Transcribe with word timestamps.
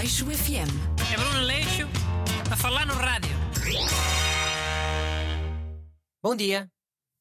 Aleixo 0.00 0.24
FM. 0.24 0.72
É 1.12 1.16
Bruno 1.18 1.40
Leixo 1.44 1.86
a 2.50 2.56
falar 2.56 2.86
no 2.86 2.94
rádio. 2.94 3.36
Bom 6.22 6.34
dia. 6.34 6.72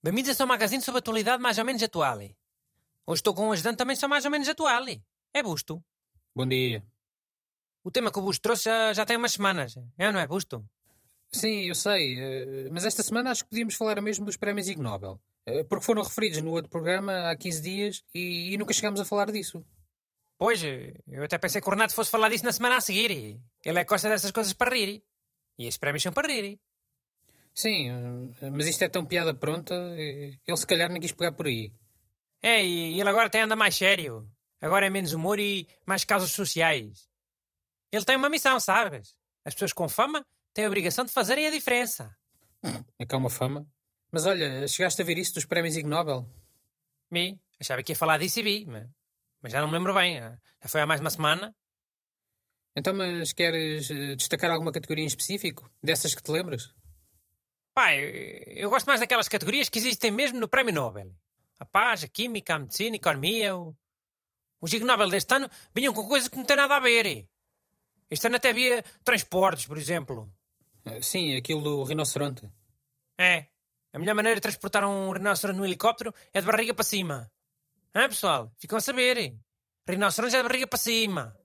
Bem-vindos 0.02 0.30
ao 0.30 0.36
seu 0.36 0.48
magazine 0.48 0.82
sobre 0.82 1.00
atualidade 1.00 1.44
mais 1.44 1.58
ou 1.58 1.66
menos 1.66 1.84
atual. 1.84 2.20
Hoje 2.20 3.20
estou 3.20 3.34
com 3.34 3.50
um 3.50 3.52
ajudante 3.52 3.76
também 3.76 3.98
só 3.98 4.08
mais 4.08 4.24
ou 4.24 4.32
menos 4.32 4.48
atual. 4.48 4.86
É 5.34 5.44
Busto. 5.44 5.84
Bom 6.34 6.48
dia. 6.48 6.82
O 7.84 7.92
tema 7.92 8.14
que 8.14 8.20
o 8.20 8.22
Busto 8.22 8.44
trouxe 8.44 8.64
já, 8.64 8.94
já 8.94 9.06
tem 9.06 9.18
umas 9.18 9.34
semanas. 9.34 9.76
É 9.98 10.08
ou 10.08 10.14
não 10.14 10.20
é, 10.22 10.26
Busto? 10.26 10.64
Sim, 11.34 11.66
eu 11.66 11.76
sei, 11.76 12.18
eh, 12.18 12.70
mas 12.72 12.86
esta 12.86 13.04
semana 13.04 13.32
acho 13.32 13.44
que 13.44 13.50
podíamos 13.50 13.76
falar 13.76 14.02
mesmo 14.02 14.24
dos 14.24 14.38
prémios 14.38 14.70
Ig 14.70 14.80
Nobel. 14.80 15.20
Eh, 15.46 15.66
Porque 15.66 15.84
foram 15.84 16.02
referidos 16.02 16.42
no 16.42 16.52
outro 16.52 16.72
programa 16.72 17.30
há 17.30 17.36
15 17.36 17.62
dias 17.62 18.04
e, 18.16 18.54
e 18.54 18.58
nunca 18.58 18.72
chegámos 18.72 19.02
a 19.02 19.06
falar 19.06 19.30
disso. 19.34 19.66
Pois, 20.40 20.64
eu 20.64 21.22
até 21.22 21.38
pensei 21.38 21.60
que 21.60 21.68
o 21.68 21.72
Renato 21.72 21.94
fosse 21.94 22.10
falar 22.10 22.30
disso 22.30 22.46
na 22.46 22.54
semana 22.54 22.78
a 22.78 22.82
seguir. 22.82 23.12
Ele 23.12 23.80
é 23.80 23.84
que 23.84 23.90
gosta 23.90 24.08
dessas 24.08 24.32
coisas 24.32 24.54
para 24.54 24.74
rir. 24.74 25.04
E 25.58 25.68
esses 25.68 25.78
prémios 25.78 26.02
são 26.02 26.14
para 26.14 26.32
rir. 26.32 26.58
Sim, 27.54 27.90
mas 28.54 28.66
isto 28.66 28.82
é 28.84 28.88
tão 28.88 29.06
piada 29.06 29.34
pronta, 29.34 29.76
ele 29.98 30.56
se 30.56 30.66
calhar 30.66 30.90
nem 30.90 31.02
quis 31.02 31.12
pegar 31.12 31.34
por 31.34 31.48
aí. 31.48 31.74
É, 32.42 32.66
e 32.66 32.98
ele 32.98 33.10
agora 33.10 33.28
até 33.28 33.42
anda 33.42 33.54
mais 33.54 33.76
sério. 33.76 34.32
Agora 34.62 34.86
é 34.86 34.90
menos 34.90 35.12
humor 35.12 35.40
e 35.40 35.68
mais 35.86 36.06
causas 36.06 36.32
sociais. 36.32 37.10
Ele 37.92 38.06
tem 38.06 38.16
uma 38.16 38.30
missão, 38.30 38.58
sabes? 38.62 39.14
As 39.44 39.54
pessoas 39.54 39.74
com 39.74 39.90
fama 39.90 40.26
têm 40.54 40.64
a 40.64 40.68
obrigação 40.70 41.04
de 41.04 41.12
fazerem 41.12 41.48
a 41.48 41.52
diferença. 41.52 42.16
É 42.98 43.06
cá 43.06 43.18
uma 43.18 43.30
fama. 43.30 43.68
Mas 44.10 44.26
olha, 44.26 44.66
chegaste 44.70 45.02
a 45.02 45.06
ver 45.06 45.18
isso 45.18 45.34
dos 45.34 45.44
prémios 45.44 45.76
Ig 45.76 45.86
Nobel? 45.86 46.26
Mi, 47.12 47.38
achava 47.60 47.84
que 47.84 47.92
ia 47.92 47.96
falar 47.96 48.20
disso 48.20 48.40
e 48.40 48.44
vi, 48.44 48.66
mas, 48.66 48.88
mas 49.42 49.52
já 49.52 49.62
não 49.62 49.68
me 49.68 49.74
lembro 49.74 49.94
bem. 49.94 50.20
Já 50.20 50.70
foi 50.70 50.82
há 50.82 50.86
mais 50.86 51.02
uma 51.02 51.10
semana. 51.10 51.56
Então, 52.76 52.94
mas 52.94 53.34
queres 53.34 53.90
eh, 53.90 54.16
destacar 54.16 54.52
alguma 54.52 54.72
categoria 54.72 55.04
em 55.04 55.08
específico? 55.08 55.70
Dessas 55.82 56.14
que 56.14 56.24
te 56.24 56.32
lembras? 56.32 56.74
Pai, 57.74 58.00
eu 58.48 58.70
gosto 58.70 58.88
mais 58.88 59.00
daquelas 59.00 59.28
categorias 59.28 59.70
que 59.70 59.80
existem 59.80 60.12
mesmo 60.12 60.40
no 60.40 60.48
Prémio 60.48 60.74
Nobel. 60.74 61.14
A 61.60 61.66
paz, 61.66 62.04
a 62.04 62.08
química, 62.08 62.56
a 62.56 62.60
medicina, 62.60 62.96
a 62.96 62.98
economia. 62.98 63.56
O... 63.56 63.76
Os 64.62 64.74
Ig 64.74 64.84
Nobel 64.84 65.10
deste 65.10 65.34
ano 65.34 65.50
vinham 65.74 65.94
com 65.94 66.08
coisas 66.08 66.30
que 66.30 66.38
não 66.38 66.46
têm 66.46 66.58
nada 66.58 66.76
a 66.76 66.80
ver. 66.80 67.28
Este 68.10 68.28
ano 68.28 68.38
até 68.38 68.50
havia 68.50 68.84
transportes, 69.04 69.66
por 69.66 69.78
exemplo. 69.78 70.32
Eh, 70.86 71.02
Sim, 71.02 71.36
aquilo 71.36 71.62
do 71.62 71.84
rinoceronte. 71.84 72.50
É. 73.18 73.48
A 73.92 74.00
melhor 74.00 74.16
maneira 74.16 74.36
de 74.36 74.42
transportar 74.42 74.86
um 74.86 75.12
rinoceronte 75.12 75.60
no 75.60 75.66
helicóptero 75.66 76.14
é 76.34 76.40
de 76.40 76.48
barriga 76.48 76.74
para 76.74 76.84
cima. 76.84 77.32
Hã, 77.96 78.08
pessoal? 78.08 78.52
Ficam 78.60 78.78
a 78.78 78.82
saber. 78.82 79.36
Rinoceronte 79.88 80.36
é 80.36 80.44
barriga 80.44 80.68
para 80.68 80.78
cima. 80.78 81.36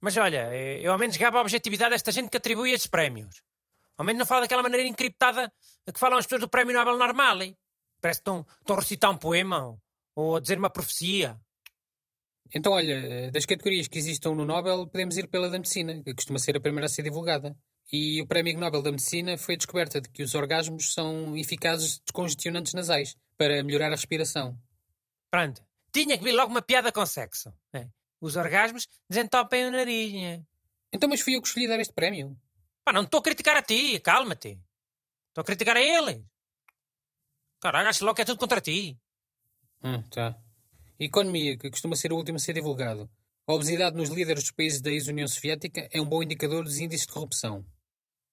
Mas 0.00 0.16
olha, 0.16 0.48
eh, 0.54 0.80
eu 0.80 0.92
ao 0.92 0.98
menos 0.98 1.16
gabo 1.16 1.38
a 1.38 1.40
objetividade 1.40 1.90
desta 1.90 2.12
gente 2.12 2.30
que 2.30 2.36
atribui 2.36 2.70
estes 2.70 2.88
prémios. 2.88 3.42
Ao 3.96 4.04
menos 4.04 4.20
não 4.20 4.26
fala 4.26 4.42
daquela 4.42 4.62
maneira 4.62 4.86
encriptada 4.86 5.52
que 5.92 5.98
falam 5.98 6.18
as 6.18 6.24
pessoas 6.24 6.42
do 6.42 6.48
prémio 6.48 6.72
Nobel 6.72 6.96
normal. 6.96 7.42
hein? 7.42 7.56
Parece 8.00 8.20
que 8.20 8.22
estão, 8.22 8.46
estão 8.60 8.76
a 8.76 8.80
recitar 8.80 9.10
um 9.10 9.16
poema 9.16 9.76
ou, 10.14 10.36
a 10.36 10.40
dizer 10.40 10.56
uma 10.56 10.70
profecia. 10.70 11.36
Então, 12.54 12.72
olha, 12.72 13.30
das 13.32 13.44
categorias 13.44 13.88
que 13.88 13.98
existam 13.98 14.34
no 14.34 14.44
Nobel, 14.44 14.86
podemos 14.86 15.16
ir 15.16 15.26
pela 15.26 15.50
da 15.50 15.58
medicina, 15.58 16.00
que 16.02 16.14
costuma 16.14 16.38
ser 16.38 16.56
a 16.56 16.60
primeira 16.60 16.86
a 16.86 16.88
ser 16.88 17.02
divulgada. 17.02 17.56
E 17.92 18.22
o 18.22 18.26
Prémio 18.26 18.58
Nobel 18.58 18.82
da 18.82 18.90
Medicina 18.90 19.36
foi 19.36 19.54
a 19.54 19.56
descoberta 19.56 20.00
de 20.00 20.08
que 20.10 20.22
os 20.22 20.34
orgasmos 20.34 20.92
são 20.92 21.36
eficazes 21.36 21.98
descongestionantes 21.98 22.74
nasais 22.74 23.16
para 23.36 23.62
melhorar 23.64 23.88
a 23.88 23.96
respiração. 23.96 24.56
Pronto. 25.30 25.64
Tinha 25.92 26.16
que 26.16 26.24
vir 26.24 26.32
logo 26.32 26.50
uma 26.50 26.62
piada 26.62 26.92
com 26.92 27.04
sexo. 27.06 27.52
É. 27.72 27.88
Os 28.20 28.36
orgasmos 28.36 28.86
desentopem 29.08 29.66
o 29.66 29.70
nariz. 29.70 30.12
né? 30.12 30.44
Então, 30.92 31.08
mas 31.08 31.20
fui 31.20 31.36
eu 31.36 31.42
que 31.42 31.48
escolhi 31.48 31.68
dar 31.68 31.80
este 31.80 31.92
prémio. 31.92 32.36
Pá, 32.84 32.92
não 32.92 33.02
estou 33.02 33.20
a 33.20 33.22
criticar 33.22 33.56
a 33.56 33.62
ti, 33.62 34.00
calma-te. 34.00 34.58
Estou 35.28 35.42
a 35.42 35.44
criticar 35.44 35.76
a 35.76 35.82
ele. 35.82 36.24
Caralho, 37.60 37.88
acho 37.88 38.04
logo 38.04 38.14
que 38.14 38.22
é 38.22 38.24
tudo 38.24 38.38
contra 38.38 38.60
ti. 38.60 38.98
Hum, 39.82 40.02
tá. 40.10 40.36
Economia, 40.98 41.56
que 41.56 41.70
costuma 41.70 41.96
ser 41.96 42.12
o 42.12 42.16
último 42.16 42.36
a 42.36 42.40
ser 42.40 42.54
divulgado. 42.54 43.08
A 43.46 43.52
obesidade 43.52 43.96
nos 43.96 44.08
líderes 44.08 44.42
dos 44.44 44.52
países 44.52 44.80
da 44.80 44.90
ex-União 44.90 45.26
Soviética 45.28 45.88
é 45.92 46.00
um 46.00 46.04
bom 46.04 46.22
indicador 46.22 46.64
dos 46.64 46.78
índices 46.78 47.06
de 47.06 47.12
corrupção. 47.12 47.64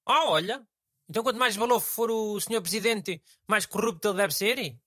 Ah, 0.05 0.25
olha. 0.29 0.65
Então 1.07 1.23
quanto 1.23 1.37
mais 1.37 1.55
valor 1.55 1.79
for 1.79 2.09
o 2.09 2.39
senhor 2.39 2.61
presidente, 2.61 3.21
mais 3.47 3.65
corrupto 3.65 4.09
ele 4.09 4.17
deve 4.17 4.33
ser? 4.33 4.77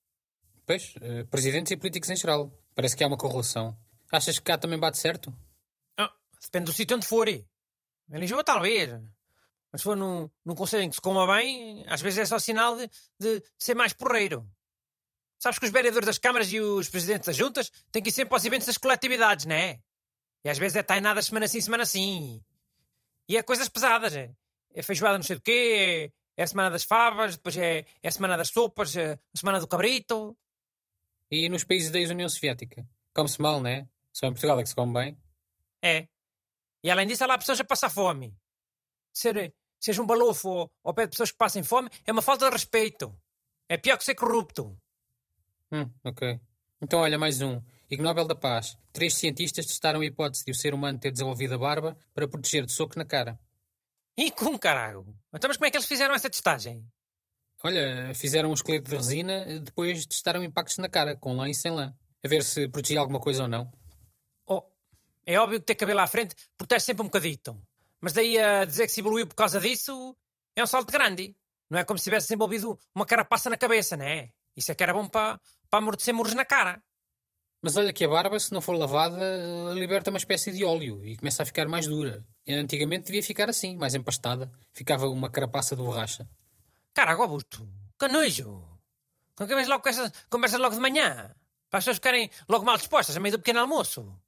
Pois, 0.68 0.92
eh, 1.00 1.24
presidentes 1.24 1.72
e 1.72 1.78
políticos 1.78 2.10
em 2.10 2.16
geral. 2.16 2.52
Parece 2.74 2.94
que 2.94 3.02
há 3.02 3.06
uma 3.06 3.16
correlação. 3.16 3.74
Achas 4.12 4.38
que 4.38 4.44
cá 4.44 4.58
também 4.58 4.78
bate 4.78 4.98
certo? 4.98 5.34
Ah, 5.96 6.12
depende 6.42 6.66
do 6.66 6.74
sítio 6.74 6.94
onde 6.94 7.06
for. 7.06 7.26
Em 7.26 7.42
Lisboa, 8.10 8.44
talvez. 8.44 8.90
Mas 9.72 9.80
se 9.80 9.84
for 9.84 9.96
num, 9.96 10.28
num 10.44 10.54
conselho 10.54 10.82
em 10.82 10.90
que 10.90 10.96
se 10.96 11.00
coma 11.00 11.26
bem, 11.26 11.86
às 11.88 12.02
vezes 12.02 12.18
é 12.18 12.26
só 12.26 12.38
sinal 12.38 12.76
de, 12.76 12.86
de 13.18 13.42
ser 13.58 13.74
mais 13.74 13.94
porreiro. 13.94 14.46
Sabes 15.38 15.58
que 15.58 15.64
os 15.64 15.72
vereadores 15.72 16.04
das 16.04 16.18
câmaras 16.18 16.52
e 16.52 16.60
os 16.60 16.90
presidentes 16.90 17.24
das 17.24 17.36
juntas 17.36 17.72
têm 17.90 18.02
que 18.02 18.10
ir 18.10 18.12
sempre 18.12 18.34
aos 18.34 18.44
eventos 18.44 18.66
das 18.66 18.76
coletividades, 18.76 19.46
não 19.46 19.54
é? 19.54 19.80
E 20.44 20.50
às 20.50 20.58
vezes 20.58 20.76
é 20.76 20.82
tainadas 20.82 21.24
semana 21.24 21.48
sim, 21.48 21.62
semana 21.62 21.86
sim. 21.86 22.44
E 23.26 23.38
é 23.38 23.42
coisas 23.42 23.70
pesadas. 23.70 24.14
É, 24.14 24.30
é 24.74 24.82
feijoada 24.82 25.16
não 25.16 25.24
sei 25.24 25.36
do 25.36 25.42
quê, 25.42 26.12
é 26.36 26.42
a 26.42 26.46
semana 26.46 26.68
das 26.68 26.84
favas, 26.84 27.36
depois 27.36 27.56
é, 27.56 27.86
é 28.02 28.08
a 28.08 28.12
semana 28.12 28.36
das 28.36 28.48
sopas, 28.48 28.94
é 28.96 29.12
a 29.12 29.38
semana 29.38 29.60
do 29.60 29.66
cabrito. 29.66 30.36
E 31.30 31.48
nos 31.48 31.64
países 31.64 31.90
da 31.90 31.98
ex-União 31.98 32.28
Soviética? 32.28 32.88
Come-se 33.14 33.40
mal, 33.40 33.60
não 33.60 33.68
é? 33.68 33.86
Só 34.12 34.26
em 34.26 34.32
Portugal 34.32 34.58
é 34.58 34.62
que 34.62 34.68
se 34.68 34.74
come 34.74 34.92
bem. 34.92 35.18
É. 35.82 36.08
E 36.82 36.90
além 36.90 37.06
disso, 37.06 37.24
há 37.24 37.26
lá 37.26 37.38
pessoas 37.38 37.60
a 37.60 37.64
passar 37.64 37.90
fome. 37.90 38.34
Ser, 39.12 39.54
seja 39.78 40.02
um 40.02 40.06
balofo 40.06 40.48
ou, 40.48 40.70
ou 40.82 40.94
pé 40.94 41.04
de 41.04 41.10
pessoas 41.10 41.30
que 41.30 41.36
passem 41.36 41.62
fome 41.62 41.90
é 42.06 42.12
uma 42.12 42.22
falta 42.22 42.46
de 42.46 42.52
respeito. 42.52 43.14
É 43.68 43.76
pior 43.76 43.98
que 43.98 44.04
ser 44.04 44.14
corrupto. 44.14 44.78
Hum, 45.70 45.90
ok. 46.02 46.40
Então, 46.80 47.00
olha, 47.00 47.18
mais 47.18 47.42
um. 47.42 47.60
Ig 47.90 48.00
Nobel 48.02 48.26
da 48.26 48.34
Paz. 48.34 48.78
Três 48.92 49.14
cientistas 49.14 49.66
testaram 49.66 50.00
a 50.00 50.06
hipótese 50.06 50.44
de 50.44 50.52
o 50.52 50.54
ser 50.54 50.72
humano 50.72 50.98
ter 50.98 51.10
desenvolvido 51.10 51.54
a 51.54 51.58
barba 51.58 51.98
para 52.14 52.28
proteger 52.28 52.64
de 52.64 52.72
soco 52.72 52.98
na 52.98 53.04
cara. 53.04 53.38
E 54.16 54.30
com 54.30 54.58
caralho. 54.58 55.06
Então, 55.32 55.48
mas 55.48 55.56
como 55.56 55.66
é 55.66 55.70
que 55.70 55.76
eles 55.76 55.86
fizeram 55.86 56.14
essa 56.14 56.30
testagem? 56.30 56.84
Olha, 57.62 58.14
fizeram 58.14 58.50
um 58.50 58.54
esqueleto 58.54 58.90
de 58.90 58.96
resina, 58.96 59.60
depois 59.60 60.06
testaram 60.06 60.44
impactos 60.44 60.78
na 60.78 60.88
cara, 60.88 61.16
com 61.16 61.36
lã 61.36 61.48
e 61.48 61.54
sem 61.54 61.72
lã. 61.72 61.94
A 62.24 62.28
ver 62.28 62.42
se 62.42 62.68
protegia 62.68 63.00
alguma 63.00 63.20
coisa 63.20 63.42
ou 63.42 63.48
não. 63.48 63.70
Oh, 64.46 64.62
é 65.26 65.38
óbvio 65.38 65.60
que 65.60 65.66
ter 65.66 65.74
cabelo 65.74 66.00
à 66.00 66.06
frente 66.06 66.34
protege 66.56 66.84
sempre 66.84 67.02
um 67.02 67.06
bocadito. 67.06 67.60
Mas 68.00 68.12
daí 68.12 68.38
a 68.38 68.64
dizer 68.64 68.86
que 68.86 68.92
se 68.92 69.00
evoluiu 69.00 69.26
por 69.26 69.34
causa 69.34 69.60
disso 69.60 70.16
é 70.54 70.62
um 70.62 70.66
salto 70.66 70.92
grande. 70.92 71.36
Não 71.68 71.78
é 71.78 71.84
como 71.84 71.98
se 71.98 72.04
tivesse 72.04 72.28
desenvolvido 72.28 72.78
uma 72.94 73.04
carapaça 73.04 73.50
na 73.50 73.56
cabeça, 73.56 73.96
não 73.96 74.04
é? 74.04 74.30
Isso 74.56 74.70
é 74.72 74.74
que 74.74 74.82
era 74.82 74.94
bom 74.94 75.08
para 75.08 75.40
para 75.70 75.78
amortecer 75.80 76.14
muros 76.14 76.34
na 76.34 76.44
cara. 76.44 76.82
Mas 77.60 77.76
olha 77.76 77.92
que 77.92 78.04
a 78.04 78.08
barba, 78.08 78.38
se 78.38 78.52
não 78.52 78.60
for 78.60 78.76
lavada, 78.76 79.18
liberta 79.74 80.10
uma 80.10 80.18
espécie 80.18 80.52
de 80.52 80.64
óleo 80.64 81.04
e 81.04 81.16
começa 81.16 81.42
a 81.42 81.46
ficar 81.46 81.66
mais 81.66 81.86
dura. 81.86 82.24
Antigamente 82.48 83.06
devia 83.06 83.22
ficar 83.22 83.50
assim, 83.50 83.76
mais 83.76 83.94
empastada. 83.94 84.50
Ficava 84.72 85.08
uma 85.08 85.28
carapaça 85.28 85.74
de 85.74 85.82
borracha. 85.82 86.28
Caraca, 86.98 87.22
Augusto, 87.22 87.64
que 87.96 88.08
nojo. 88.08 88.60
Com 89.36 89.46
que 89.46 89.54
vens 89.54 89.68
logo 89.68 89.84
com 89.84 89.88
essas 89.88 90.10
conversas 90.28 90.58
logo 90.58 90.74
de 90.74 90.80
manhã? 90.80 91.32
Para 91.70 91.78
as 91.78 91.84
pessoas 91.84 91.98
ficarem 91.98 92.28
logo 92.48 92.64
mal 92.64 92.76
dispostas 92.76 93.16
a 93.16 93.20
meio 93.20 93.36
do 93.36 93.38
pequeno 93.38 93.60
almoço? 93.60 94.20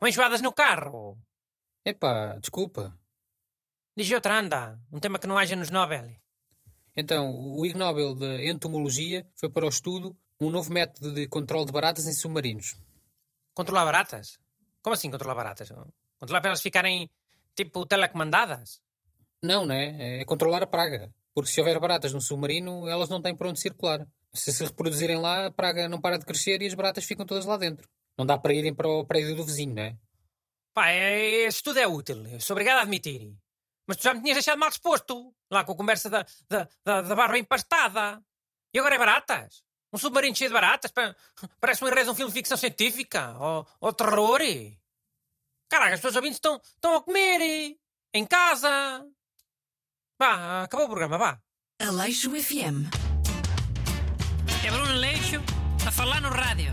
Ou 0.00 0.08
enjoadas 0.08 0.42
no 0.42 0.52
carro? 0.52 1.16
Epá, 1.84 2.36
desculpa. 2.40 2.92
Diz 3.96 4.10
outra 4.10 4.36
anda, 4.36 4.80
um 4.90 4.98
tema 4.98 5.20
que 5.20 5.28
não 5.28 5.38
haja 5.38 5.54
nos 5.54 5.70
Nobel. 5.70 6.10
Então, 6.96 7.30
o 7.30 7.64
Ig 7.64 7.78
Nobel 7.78 8.16
de 8.16 8.50
Entomologia 8.50 9.24
foi 9.36 9.48
para 9.48 9.66
o 9.66 9.68
estudo 9.68 10.18
um 10.40 10.50
novo 10.50 10.72
método 10.72 11.14
de 11.14 11.28
controle 11.28 11.66
de 11.66 11.72
baratas 11.72 12.08
em 12.08 12.12
submarinos. 12.12 12.74
Controlar 13.54 13.84
baratas? 13.84 14.40
Como 14.82 14.94
assim 14.94 15.08
controlar 15.08 15.36
baratas? 15.36 15.68
Controlar 16.18 16.40
para 16.40 16.50
elas 16.50 16.62
ficarem 16.62 17.08
tipo 17.54 17.86
telecomandadas? 17.86 18.82
Não, 19.40 19.64
né? 19.64 20.20
É 20.20 20.24
controlar 20.24 20.64
a 20.64 20.66
praga. 20.66 21.14
Porque 21.38 21.52
se 21.52 21.60
houver 21.60 21.78
baratas 21.78 22.12
no 22.12 22.20
submarino, 22.20 22.88
elas 22.88 23.08
não 23.08 23.22
têm 23.22 23.36
por 23.36 23.46
onde 23.46 23.60
circular. 23.60 24.04
Se 24.34 24.52
se 24.52 24.64
reproduzirem 24.64 25.16
lá, 25.18 25.46
a 25.46 25.50
praga 25.52 25.88
não 25.88 26.00
para 26.00 26.18
de 26.18 26.24
crescer 26.26 26.60
e 26.60 26.66
as 26.66 26.74
baratas 26.74 27.04
ficam 27.04 27.24
todas 27.24 27.44
lá 27.46 27.56
dentro. 27.56 27.88
Não 28.18 28.26
dá 28.26 28.36
para 28.36 28.52
irem 28.52 28.74
para 28.74 28.88
o 28.88 29.06
prédio 29.06 29.36
do 29.36 29.44
vizinho, 29.44 29.74
não 29.74 29.82
é? 29.84 29.96
Pá, 30.74 30.88
é- 30.90 31.44
esse 31.46 31.58
estudo 31.58 31.78
é 31.78 31.86
útil. 31.86 32.26
Eu 32.26 32.40
sou 32.40 32.54
obrigado 32.54 32.78
a 32.78 32.82
admitir. 32.82 33.32
Mas 33.86 33.96
tu 33.98 34.02
já 34.02 34.12
me 34.14 34.20
tinhas 34.20 34.34
deixado 34.36 34.58
mal 34.58 34.68
disposto. 34.68 35.32
Lá 35.50 35.62
com 35.64 35.72
a 35.72 35.76
conversa 35.76 36.10
da, 36.10 36.26
da, 36.48 36.68
da, 36.84 37.02
da 37.02 37.14
barba 37.14 37.38
empastada. 37.38 38.20
E 38.74 38.78
agora 38.80 38.96
é 38.96 38.98
baratas? 38.98 39.62
Um 39.92 39.96
submarino 39.98 40.34
cheio 40.34 40.50
de 40.50 40.54
baratas? 40.54 40.90
Pa- 40.90 41.14
Parece 41.60 41.84
um 41.84 41.86
enredo 41.86 42.06
de 42.06 42.10
um 42.10 42.14
filme 42.16 42.32
de 42.32 42.38
ficção 42.38 42.56
científica. 42.56 43.36
Ou, 43.38 43.66
ou 43.80 43.92
terror. 43.92 44.40
Caraca, 45.70 45.94
as 45.94 46.00
pessoas 46.00 46.16
ouvintes 46.16 46.36
estão, 46.38 46.60
estão 46.74 46.96
a 46.96 47.02
comer. 47.02 47.76
Em 48.12 48.26
casa. 48.26 49.06
Vá, 50.18 50.64
acabou 50.64 50.86
o 50.86 50.88
programa, 50.88 51.16
vá. 51.16 51.38
Aleixo 51.80 52.30
FM. 52.30 52.90
É 54.66 54.70
Bruno 54.70 54.94
Leixo 54.94 55.40
a 55.86 55.92
falar 55.92 56.20
no 56.20 56.28
rádio. 56.28 56.72